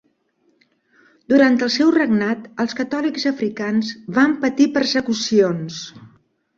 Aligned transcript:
Durant 1.33 1.57
el 1.67 1.71
seu 1.75 1.91
regnat 1.97 2.49
els 2.65 2.75
catòlics 2.81 3.29
africans 3.35 3.95
van 4.19 4.37
patir 4.45 4.71
persecucions. 4.81 5.83